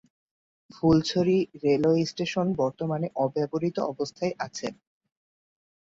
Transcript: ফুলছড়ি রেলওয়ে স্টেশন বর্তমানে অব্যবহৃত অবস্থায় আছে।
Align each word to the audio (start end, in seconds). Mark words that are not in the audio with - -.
ফুলছড়ি 0.69 1.35
রেলওয়ে 1.63 2.03
স্টেশন 2.05 2.47
বর্তমানে 2.61 3.07
অব্যবহৃত 3.23 3.77
অবস্থায় 3.91 4.33
আছে। 4.45 4.67